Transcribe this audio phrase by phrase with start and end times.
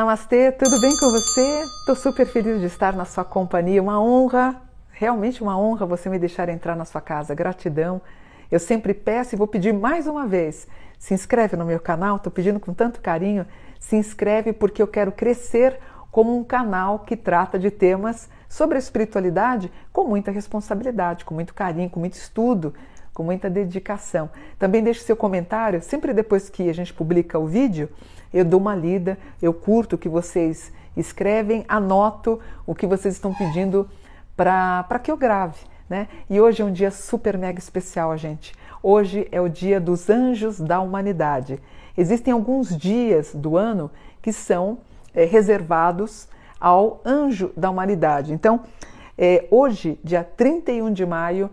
[0.00, 1.62] Namastê, tudo bem com você?
[1.80, 3.82] Estou super feliz de estar na sua companhia.
[3.82, 4.56] Uma honra,
[4.90, 7.34] realmente uma honra você me deixar entrar na sua casa.
[7.34, 8.00] Gratidão.
[8.50, 10.66] Eu sempre peço e vou pedir mais uma vez.
[10.98, 13.46] Se inscreve no meu canal, estou pedindo com tanto carinho.
[13.78, 15.78] Se inscreve porque eu quero crescer
[16.10, 21.52] como um canal que trata de temas sobre a espiritualidade com muita responsabilidade, com muito
[21.52, 22.72] carinho, com muito estudo,
[23.12, 24.30] com muita dedicação.
[24.58, 27.88] Também deixe seu comentário, sempre depois que a gente publica o vídeo,
[28.32, 33.34] eu dou uma lida, eu curto o que vocês escrevem, anoto o que vocês estão
[33.34, 33.88] pedindo
[34.36, 35.58] para que eu grave.
[35.88, 36.06] Né?
[36.28, 38.54] E hoje é um dia super mega especial, gente.
[38.82, 41.60] Hoje é o dia dos anjos da humanidade.
[41.98, 43.90] Existem alguns dias do ano
[44.22, 44.78] que são
[45.12, 46.28] é, reservados
[46.60, 48.32] ao anjo da humanidade.
[48.32, 48.60] Então,
[49.18, 51.50] é, hoje, dia 31 de maio,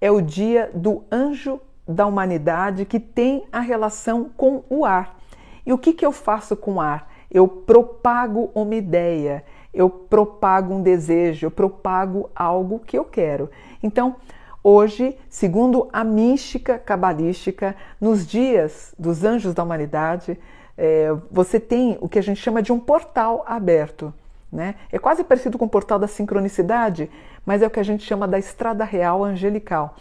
[0.00, 5.18] é o dia do anjo da humanidade que tem a relação com o ar.
[5.64, 7.10] E o que, que eu faço com o ar?
[7.30, 13.50] Eu propago uma ideia, eu propago um desejo, eu propago algo que eu quero.
[13.82, 14.16] Então,
[14.62, 20.38] hoje, segundo a mística cabalística, nos dias dos anjos da humanidade,
[20.76, 24.12] é, você tem o que a gente chama de um portal aberto.
[24.50, 24.76] Né?
[24.90, 27.10] É quase parecido com o portal da sincronicidade,
[27.44, 29.96] mas é o que a gente chama da estrada real angelical.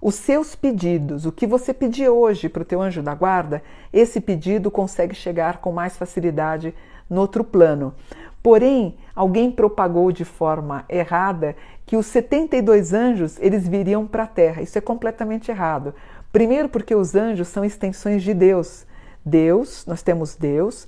[0.00, 3.62] Os seus pedidos, o que você pedir hoje para o teu anjo da guarda,
[3.92, 6.74] esse pedido consegue chegar com mais facilidade
[7.08, 7.94] no outro plano.
[8.42, 14.62] Porém, alguém propagou de forma errada que os 72 anjos eles viriam para a Terra.
[14.62, 15.94] Isso é completamente errado.
[16.32, 18.86] Primeiro, porque os anjos são extensões de Deus.
[19.24, 20.86] Deus, nós temos Deus,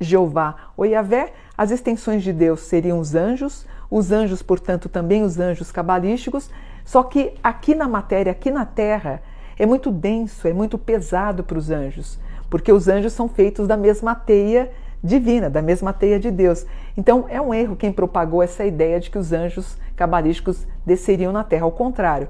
[0.00, 5.38] Jeová ou Yahvé, as extensões de Deus seriam os anjos, os anjos, portanto, também os
[5.38, 6.50] anjos cabalísticos,
[6.84, 9.22] só que aqui na matéria, aqui na Terra,
[9.58, 12.18] é muito denso, é muito pesado para os anjos,
[12.50, 14.70] porque os anjos são feitos da mesma teia
[15.02, 16.66] divina, da mesma teia de Deus.
[16.96, 21.44] Então é um erro quem propagou essa ideia de que os anjos cabalísticos desceriam na
[21.44, 22.28] Terra, ao contrário.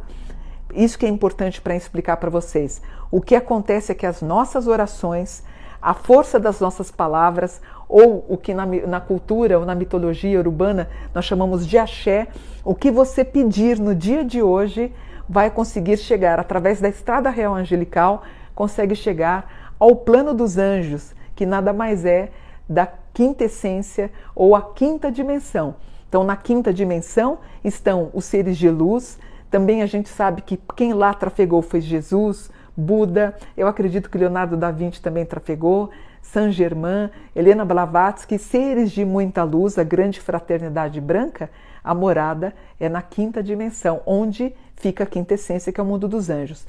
[0.75, 2.83] Isso que é importante para explicar para vocês.
[3.11, 5.43] O que acontece é que as nossas orações,
[5.81, 10.89] a força das nossas palavras, ou o que na, na, cultura ou na mitologia urbana
[11.15, 12.29] nós chamamos de axé,
[12.65, 14.93] o que você pedir no dia de hoje
[15.29, 18.23] vai conseguir chegar através da estrada real angelical,
[18.55, 22.31] consegue chegar ao plano dos anjos, que nada mais é
[22.69, 25.77] da quinta essência ou a quinta dimensão.
[26.09, 29.19] Então, na quinta dimensão estão os seres de luz.
[29.51, 34.57] Também a gente sabe que quem lá trafegou foi Jesus, Buda, eu acredito que Leonardo
[34.57, 41.01] da Vinci também trafegou, Saint Germain, Helena Blavatsky, seres de muita luz, a grande fraternidade
[41.01, 41.49] branca,
[41.83, 46.09] a morada é na quinta dimensão, onde fica a quinta essência, que é o mundo
[46.09, 46.67] dos anjos.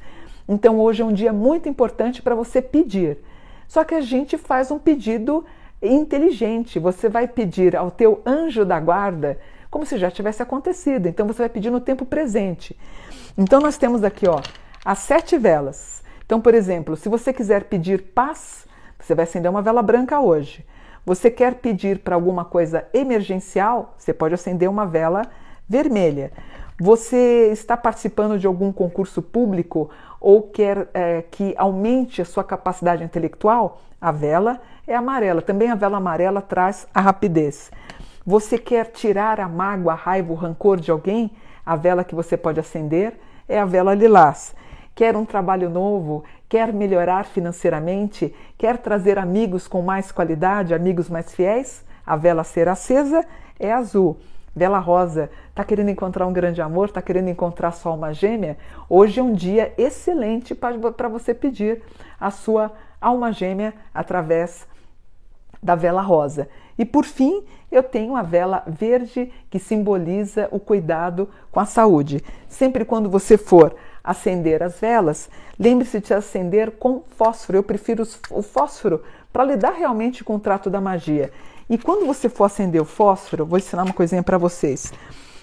[0.48, 3.18] Então hoje é um dia muito importante para você pedir.
[3.66, 5.44] Só que a gente faz um pedido
[5.82, 6.78] inteligente.
[6.78, 9.38] Você vai pedir ao teu anjo da guarda
[9.70, 11.06] como se já tivesse acontecido.
[11.06, 12.74] Então você vai pedir no tempo presente.
[13.36, 14.40] Então nós temos aqui, ó,
[14.84, 15.97] as sete velas.
[16.28, 18.66] Então, por exemplo, se você quiser pedir paz,
[19.00, 20.62] você vai acender uma vela branca hoje.
[21.06, 25.22] Você quer pedir para alguma coisa emergencial, você pode acender uma vela
[25.66, 26.30] vermelha.
[26.78, 29.88] Você está participando de algum concurso público
[30.20, 35.40] ou quer é, que aumente a sua capacidade intelectual, a vela é amarela.
[35.40, 37.70] Também a vela amarela traz a rapidez.
[38.26, 41.30] Você quer tirar a mágoa, a raiva, o rancor de alguém?
[41.64, 43.18] A vela que você pode acender
[43.48, 44.54] é a vela lilás.
[44.98, 46.24] Quer um trabalho novo?
[46.48, 48.34] Quer melhorar financeiramente?
[48.58, 51.84] Quer trazer amigos com mais qualidade, amigos mais fiéis?
[52.04, 53.24] A vela ser acesa
[53.60, 54.16] é azul.
[54.56, 56.86] Vela rosa, está querendo encontrar um grande amor?
[56.86, 58.58] Está querendo encontrar sua alma gêmea?
[58.90, 61.80] Hoje é um dia excelente para você pedir
[62.18, 64.66] a sua alma gêmea através
[65.62, 66.48] da vela rosa.
[66.76, 72.20] E por fim, eu tenho a vela verde que simboliza o cuidado com a saúde.
[72.48, 73.76] Sempre quando você for
[74.08, 75.28] acender as velas,
[75.58, 77.58] lembre-se de acender com fósforo.
[77.58, 81.30] Eu prefiro o fósforo para lidar realmente com o trato da magia.
[81.68, 84.90] E quando você for acender o fósforo, vou ensinar uma coisinha para vocês.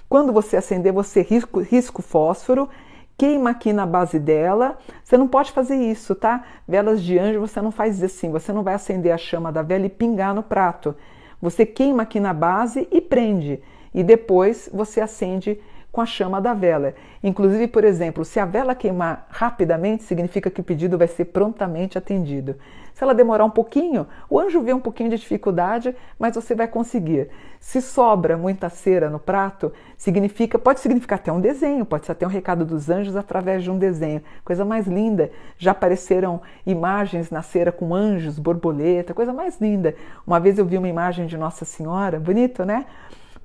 [0.10, 2.68] Quando você acender, você risca o fósforo,
[3.16, 4.80] queima aqui na base dela.
[5.04, 6.44] Você não pode fazer isso, tá?
[6.68, 8.32] Velas de anjo você não faz assim.
[8.32, 10.96] Você não vai acender a chama da vela e pingar no prato.
[11.40, 13.62] Você queima aqui na base e prende.
[13.94, 15.60] E depois você acende
[15.96, 16.94] com a chama da vela.
[17.24, 21.98] Inclusive, por exemplo, se a vela queimar rapidamente, significa que o pedido vai ser prontamente
[21.98, 22.58] atendido.
[22.94, 26.68] Se ela demorar um pouquinho, o anjo vê um pouquinho de dificuldade, mas você vai
[26.68, 27.30] conseguir.
[27.62, 32.28] Se sobra muita cera no prato, significa, pode significar até um desenho, pode ser até
[32.28, 34.22] um recado dos anjos através de um desenho.
[34.44, 35.32] Coisa mais linda.
[35.58, 39.96] Já apareceram imagens na cera com anjos, borboleta, coisa mais linda.
[40.28, 42.86] Uma vez eu vi uma imagem de Nossa Senhora, bonito, né?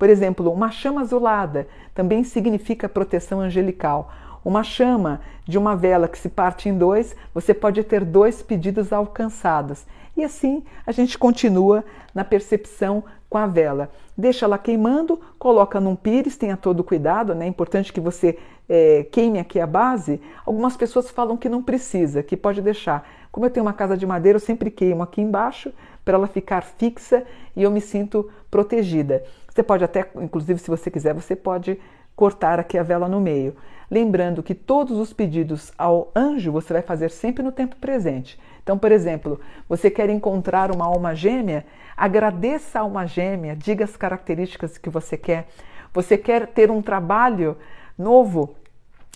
[0.01, 4.11] Por exemplo, uma chama azulada também significa proteção angelical.
[4.43, 8.95] Uma chama de uma vela que se parte em dois, você pode ter dois pedidos
[8.95, 9.85] alcançados.
[10.17, 13.91] E assim a gente continua na percepção com a vela.
[14.17, 17.45] Deixa ela queimando, coloca num pires, tenha todo cuidado, né?
[17.45, 18.39] É importante que você
[18.71, 20.19] é, queime aqui a base.
[20.47, 23.07] Algumas pessoas falam que não precisa, que pode deixar.
[23.31, 25.71] Como eu tenho uma casa de madeira, eu sempre queimo aqui embaixo
[26.05, 27.23] para ela ficar fixa
[27.55, 29.23] e eu me sinto protegida.
[29.51, 31.79] Você pode até, inclusive, se você quiser, você pode
[32.15, 33.57] cortar aqui a vela no meio.
[33.91, 38.39] Lembrando que todos os pedidos ao anjo você vai fazer sempre no tempo presente.
[38.63, 41.67] Então, por exemplo, você quer encontrar uma alma gêmea,
[41.97, 45.49] agradeça a alma gêmea, diga as características que você quer.
[45.93, 47.57] Você quer ter um trabalho
[47.99, 48.55] novo,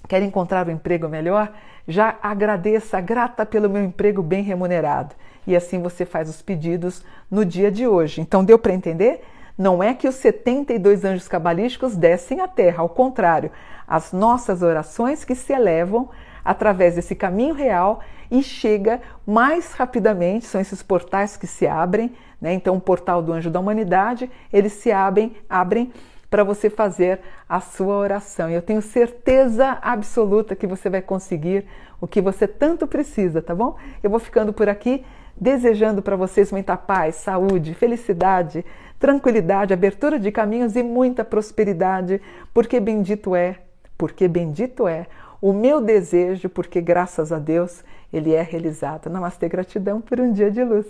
[0.08, 1.52] quer encontrar um emprego melhor,
[1.86, 5.14] já agradeça, grata pelo meu emprego bem remunerado.
[5.46, 8.20] E assim você faz os pedidos no dia de hoje.
[8.20, 9.22] Então, deu para entender?
[9.56, 13.52] Não é que os 72 anjos cabalísticos descem à terra, ao contrário,
[13.86, 16.10] as nossas orações que se elevam
[16.44, 22.52] através desse caminho real e chega mais rapidamente, são esses portais que se abrem, né?
[22.52, 25.92] Então, o portal do anjo da humanidade, eles se abrem, abrem
[26.28, 28.50] para você fazer a sua oração.
[28.50, 31.64] Eu tenho certeza absoluta que você vai conseguir
[32.00, 33.76] o que você tanto precisa, tá bom?
[34.02, 35.04] Eu vou ficando por aqui
[35.40, 38.64] desejando para vocês muita paz, saúde, felicidade,
[38.98, 42.20] tranquilidade, abertura de caminhos e muita prosperidade,
[42.52, 43.58] porque bendito é,
[43.98, 45.06] porque bendito é
[45.40, 49.10] o meu desejo, porque graças a Deus ele é realizado.
[49.10, 50.86] Namastê, gratidão por um dia de luz.